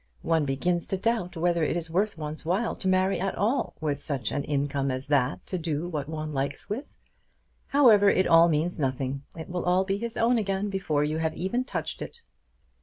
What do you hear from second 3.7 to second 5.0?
with such an income